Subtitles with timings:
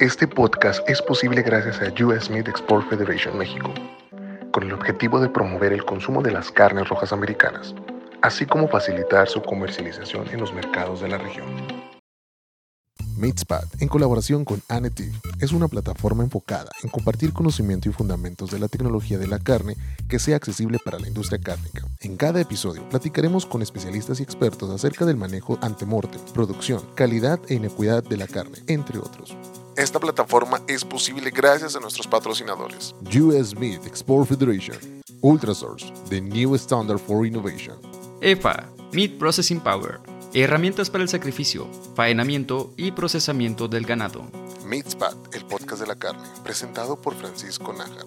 [0.00, 3.72] Este podcast es posible gracias a US Meat Export Federation México,
[4.52, 7.74] con el objetivo de promover el consumo de las carnes rojas americanas,
[8.20, 11.46] así como facilitar su comercialización en los mercados de la región.
[13.16, 18.58] Meatspad, en colaboración con Anetiv, es una plataforma enfocada en compartir conocimiento y fundamentos de
[18.58, 19.76] la tecnología de la carne
[20.10, 21.86] que sea accesible para la industria cárnica.
[22.00, 27.54] En cada episodio platicaremos con especialistas y expertos acerca del manejo antemortem, producción, calidad e
[27.54, 29.34] inequidad de la carne, entre otros.
[29.76, 32.94] Esta plataforma es posible gracias a nuestros patrocinadores.
[33.14, 37.76] US Meat Export Federation, Ultrasource, the new standard for innovation.
[38.22, 40.00] EFA, Meat Processing Power,
[40.32, 44.24] herramientas para el sacrificio, faenamiento y procesamiento del ganado.
[44.64, 48.06] Meatspad, el podcast de la carne, presentado por Francisco Nájar.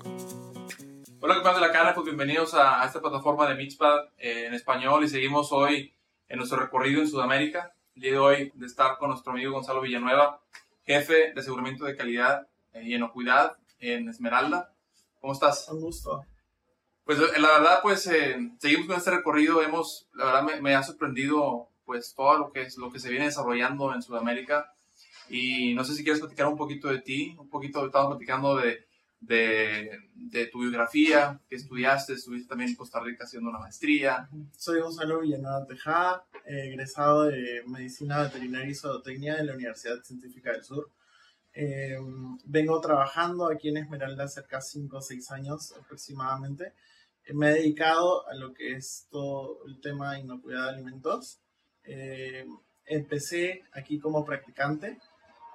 [1.19, 1.91] Hola, ¿qué pasa de la carne?
[1.93, 5.93] Pues bienvenidos a, a esta plataforma de Meatspad eh, en español y seguimos hoy
[6.29, 7.75] en nuestro recorrido en Sudamérica.
[7.93, 10.41] El día de hoy de estar con nuestro amigo Gonzalo Villanueva,
[10.89, 14.73] jefe de aseguramiento de calidad y inocuidad en Esmeralda.
[15.21, 15.69] ¿Cómo estás?
[15.69, 16.25] Un gusto.
[17.03, 19.61] Pues eh, la verdad, pues eh, seguimos con este recorrido.
[19.61, 23.11] Hemos, la verdad, me, me, ha sorprendido pues todo lo que, es, lo que se
[23.11, 24.73] viene desarrollando en Sudamérica.
[25.29, 28.87] Y no sé si quieres platicar un poquito de ti, un poquito, estamos platicando de,
[29.19, 34.29] de, de tu biografía, que estudiaste, estuviste también en Costa Rica haciendo una maestría.
[34.57, 40.51] Soy Gonzalo Villanueva Tejada, eh, egresado de Medicina Veterinaria y Zootecnia de la Universidad Científica
[40.51, 40.91] del Sur.
[41.53, 41.97] Eh,
[42.45, 46.73] vengo trabajando aquí en Esmeralda cerca de 5 o 6 años aproximadamente.
[47.25, 51.39] Eh, me he dedicado a lo que es todo el tema de inocuidad de alimentos.
[51.83, 52.45] Eh,
[52.85, 54.99] empecé aquí como practicante.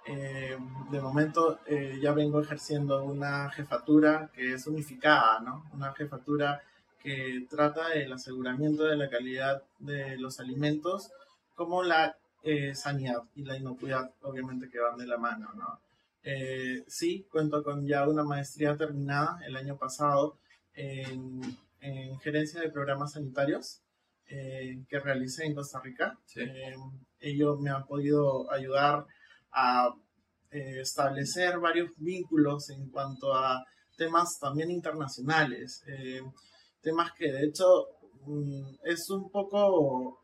[0.07, 0.59] Eh,
[0.91, 5.65] de momento eh, ya vengo ejerciendo una jefatura que es unificada, ¿no?
[5.73, 6.63] Una jefatura
[7.03, 11.11] que trata del aseguramiento de la calidad de los alimentos
[11.55, 15.81] como la eh, sanidad y la inocuidad, obviamente que van de la mano, ¿no?
[16.23, 20.37] Eh, sí, cuento con ya una maestría terminada el año pasado
[20.75, 21.41] en,
[21.81, 23.81] en gerencia de programas sanitarios
[24.29, 26.19] eh, que realicé en Costa Rica.
[26.25, 26.41] Sí.
[26.41, 26.77] Eh,
[27.21, 29.07] ellos me han podido ayudar
[29.55, 29.95] a
[30.51, 33.65] eh, establecer varios vínculos en cuanto a
[33.97, 36.21] temas también internacionales, eh,
[36.83, 37.87] temas que de hecho
[38.27, 40.21] mm, es un poco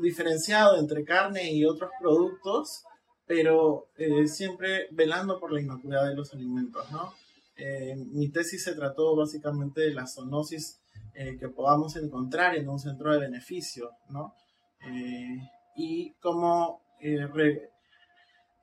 [0.00, 2.82] diferenciado entre carne y otros productos,
[3.26, 7.12] pero eh, siempre velando por la inocuidad de los alimentos, ¿no?
[7.56, 10.80] Eh, mi tesis se trató básicamente de la zoonosis
[11.14, 14.34] eh, que podamos encontrar en un centro de beneficio, ¿no?
[14.80, 15.38] Eh,
[15.76, 17.70] y cómo eh, re-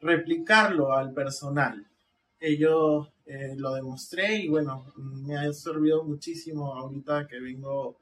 [0.01, 1.85] replicarlo al personal.
[2.39, 7.97] Ello eh, lo demostré y bueno, me ha servido muchísimo ahorita que vengo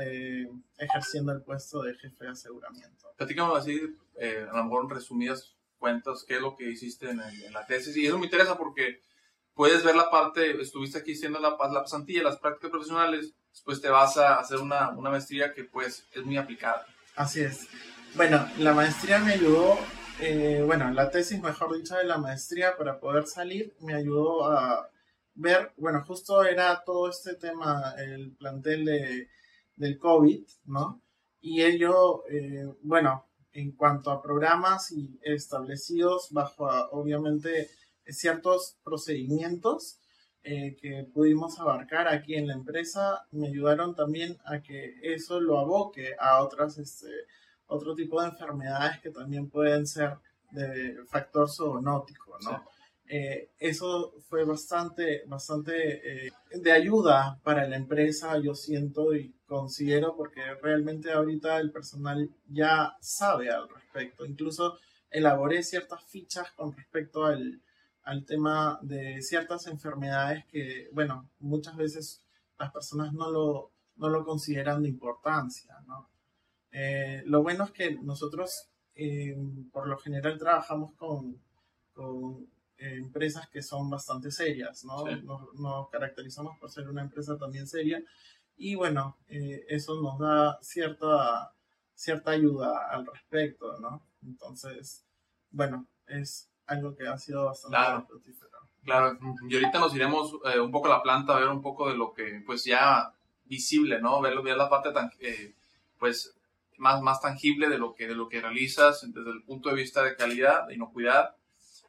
[0.00, 0.48] eh,
[0.78, 3.08] ejerciendo el puesto de jefe de aseguramiento.
[3.16, 3.80] Platícame así,
[4.18, 7.52] eh, a lo mejor en resumidas cuentas, qué es lo que hiciste en, el- en
[7.52, 7.96] la tesis.
[7.96, 9.00] Y eso me interesa porque
[9.54, 13.88] puedes ver la parte, estuviste aquí haciendo la, la pasantilla, las prácticas profesionales, después te
[13.90, 16.86] vas a hacer una, una maestría que pues es muy aplicada.
[17.16, 17.66] Así es.
[18.14, 19.76] Bueno, la maestría me ayudó,
[20.20, 24.88] eh, bueno, la tesis, mejor dicho, de la maestría para poder salir, me ayudó a
[25.34, 29.28] ver, bueno, justo era todo este tema, el plantel de,
[29.76, 31.00] del COVID, ¿no?
[31.40, 37.70] Y ello, eh, bueno, en cuanto a programas y establecidos bajo, ah, obviamente,
[38.06, 39.98] ciertos procedimientos
[40.44, 45.58] eh, que pudimos abarcar aquí en la empresa, me ayudaron también a que eso lo
[45.58, 47.08] aboque a otras, este,
[47.72, 50.16] otro tipo de enfermedades que también pueden ser
[50.50, 52.62] de factor zoonótico, ¿no?
[53.08, 60.16] Eh, eso fue bastante, bastante eh, de ayuda para la empresa, yo siento y considero,
[60.16, 64.24] porque realmente ahorita el personal ya sabe al respecto.
[64.24, 64.78] Incluso
[65.10, 67.60] elaboré ciertas fichas con respecto al,
[68.04, 72.24] al tema de ciertas enfermedades que, bueno, muchas veces
[72.58, 76.08] las personas no lo, no lo consideran de importancia, ¿no?
[76.72, 79.36] Eh, lo bueno es que nosotros, eh,
[79.72, 81.40] por lo general, trabajamos con,
[81.92, 82.46] con
[82.78, 85.04] eh, empresas que son bastante serias, ¿no?
[85.06, 85.22] Sí.
[85.24, 88.02] Nos, nos caracterizamos por ser una empresa también seria
[88.56, 91.52] y bueno, eh, eso nos da cierta,
[91.94, 94.02] cierta ayuda al respecto, ¿no?
[94.22, 95.04] Entonces,
[95.50, 98.06] bueno, es algo que ha sido bastante Claro.
[98.06, 98.50] fructífero.
[98.84, 99.18] Claro,
[99.48, 101.96] y ahorita nos iremos eh, un poco a la planta a ver un poco de
[101.96, 103.12] lo que, pues ya
[103.44, 104.20] visible, ¿no?
[104.20, 105.54] Ver, ver la parte tan, eh,
[105.98, 106.34] pues
[106.78, 110.02] más, más tangible de lo, que, de lo que realizas desde el punto de vista
[110.02, 111.36] de calidad, de inocuidad.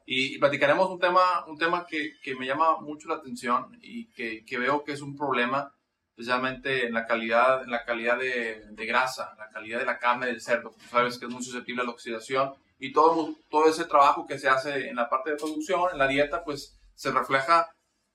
[0.06, 4.06] Y, y platicaremos un tema, un tema que, que me llama mucho la atención y
[4.07, 5.74] que, que veo que es un problema
[6.15, 10.27] especialmente en la calidad, en la calidad de, de grasa, la calidad de la carne
[10.27, 10.69] del cerdo.
[10.69, 14.38] Tú sabes que es muy susceptible a la oxidación y todo, todo ese trabajo que
[14.38, 17.68] se hace en la parte de producción, en la dieta, pues se refleja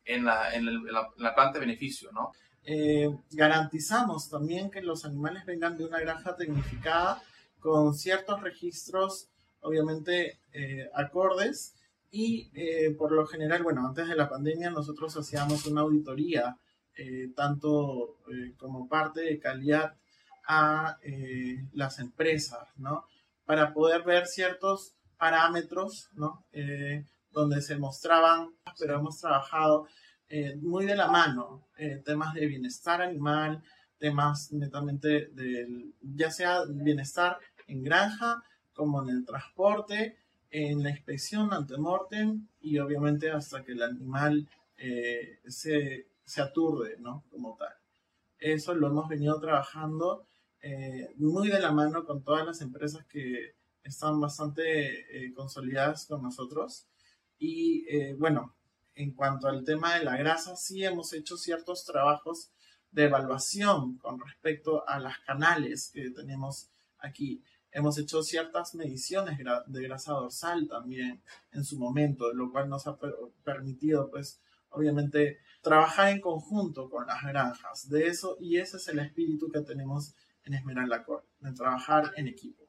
[0.04, 2.32] en la, en la, planta de beneficio, ¿no?
[2.70, 7.22] Eh, garantizamos también que los animales vengan de una granja tecnificada
[7.60, 9.30] con ciertos registros,
[9.62, 11.74] obviamente, eh, acordes
[12.10, 16.58] y eh, por lo general, bueno, antes de la pandemia nosotros hacíamos una auditoría,
[17.36, 18.16] tanto
[18.56, 19.94] como parte de calidad
[20.48, 20.98] a
[21.72, 23.04] las empresas, ¿no?
[23.46, 26.44] Para poder ver ciertos parámetros, ¿no?
[27.30, 28.48] donde se mostraban,
[28.80, 29.86] pero hemos trabajado
[30.28, 33.62] eh, muy de la mano, eh, temas de bienestar animal,
[33.98, 38.42] temas netamente del, ya sea bienestar en granja,
[38.72, 40.16] como en el transporte,
[40.50, 47.24] en la inspección antemortem y obviamente hasta que el animal eh, se, se, aturde, ¿no?
[47.30, 47.74] Como tal.
[48.38, 50.24] Eso lo hemos venido trabajando
[51.16, 53.54] muy de la mano con todas las empresas que
[53.84, 56.88] están bastante consolidadas con nosotros
[57.38, 58.54] y eh, bueno,
[58.98, 62.50] en cuanto al tema de la grasa, sí hemos hecho ciertos trabajos
[62.90, 66.68] de evaluación con respecto a las canales que tenemos
[66.98, 67.40] aquí.
[67.70, 71.22] Hemos hecho ciertas mediciones de grasa dorsal también
[71.52, 72.98] en su momento, lo cual nos ha
[73.44, 74.40] permitido, pues,
[74.70, 77.88] obviamente, trabajar en conjunto con las granjas.
[77.88, 82.26] De eso, y ese es el espíritu que tenemos en Esmeralda Core, de trabajar en
[82.26, 82.64] equipo.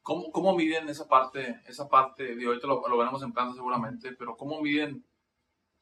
[0.00, 4.12] ¿Cómo, ¿Cómo, miden esa parte, esa parte, de ahorita lo, lo veremos en planta seguramente,
[4.12, 5.04] pero cómo miden,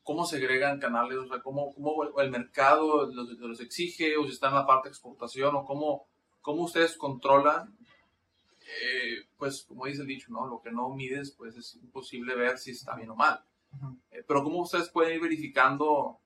[0.04, 4.48] cómo segregan canales, o sea, cómo, cómo el mercado los, los, exige, o si está
[4.48, 6.06] en la parte de exportación, o cómo,
[6.40, 7.76] cómo ustedes controlan,
[8.60, 10.46] eh, pues como dice el dicho, ¿no?
[10.46, 13.44] Lo que no mides, pues es imposible ver si está bien o mal.
[14.10, 16.20] Eh, pero cómo ustedes pueden ir verificando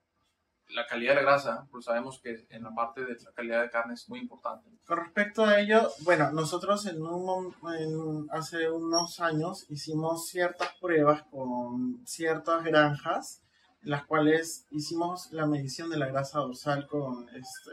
[0.69, 3.69] la calidad de la grasa, pues sabemos que en la parte de la calidad de
[3.69, 4.69] carne es muy importante.
[4.85, 12.05] Con respecto a ello, bueno, nosotros en un, hace unos años hicimos ciertas pruebas con
[12.05, 13.41] ciertas granjas,
[13.83, 17.71] en las cuales hicimos la medición de la grasa dorsal con, este,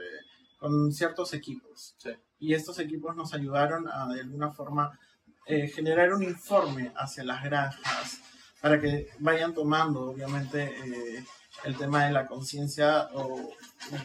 [0.59, 1.95] con ciertos equipos.
[1.99, 2.11] Sí.
[2.39, 4.99] Y estos equipos nos ayudaron a de alguna forma
[5.47, 8.21] eh, generar un informe hacia las granjas
[8.61, 11.25] para que vayan tomando, obviamente, eh,
[11.65, 13.51] el tema de la conciencia o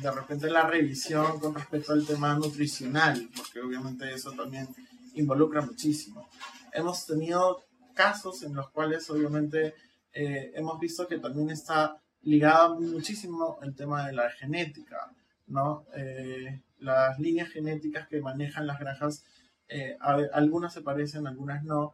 [0.01, 4.67] de repente la revisión con respecto al tema nutricional, porque obviamente eso también
[5.15, 6.29] involucra muchísimo.
[6.73, 7.63] Hemos tenido
[7.93, 9.73] casos en los cuales obviamente
[10.13, 15.11] eh, hemos visto que también está ligado muchísimo el tema de la genética,
[15.47, 15.85] ¿no?
[15.95, 19.25] Eh, las líneas genéticas que manejan las granjas,
[19.67, 19.97] eh,
[20.33, 21.93] algunas se parecen, algunas no,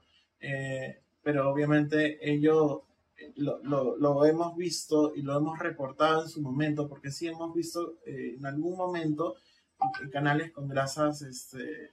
[1.24, 2.88] pero obviamente ello
[3.36, 7.54] lo, lo, lo, hemos visto y lo hemos reportado en su momento, porque sí hemos
[7.54, 9.36] visto eh, en algún momento
[10.12, 11.92] canales con grasas este,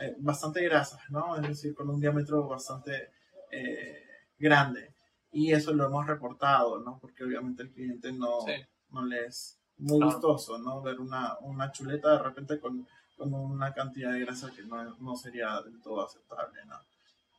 [0.00, 1.36] eh, bastante grasas, ¿no?
[1.36, 3.10] Es decir, con un diámetro bastante
[3.50, 4.02] eh,
[4.38, 4.94] grande.
[5.36, 6.98] Y eso lo hemos reportado, ¿no?
[6.98, 8.38] Porque obviamente el cliente no,
[8.88, 10.80] no le es muy gustoso, ¿no?
[10.80, 12.88] Ver una, una chuleta de repente con,
[13.18, 16.76] con, una cantidad de grasa que no, no sería del todo aceptable, ¿no?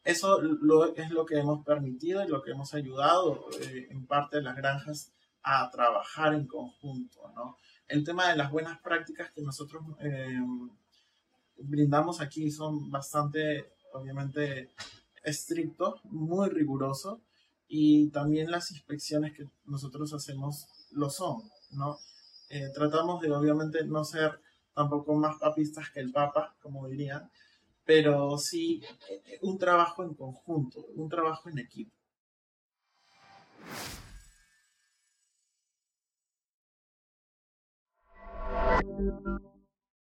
[0.04, 0.40] Eso
[0.96, 4.56] es lo que hemos permitido y lo que hemos ayudado eh, en parte de las
[4.56, 5.12] granjas
[5.42, 7.32] a trabajar en conjunto.
[7.36, 7.58] ¿no?
[7.88, 10.40] El tema de las buenas prácticas que nosotros eh,
[11.58, 14.70] brindamos aquí son bastante, obviamente,
[15.24, 17.20] estrictos, muy rigurosos
[17.68, 21.42] y también las inspecciones que nosotros hacemos lo son.
[21.72, 21.98] ¿no?
[22.50, 24.40] Eh, tratamos de, obviamente, no ser
[24.74, 27.30] tampoco más papistas que el Papa, como dirían,
[27.84, 31.92] pero sí eh, un trabajo en conjunto, un trabajo en equipo.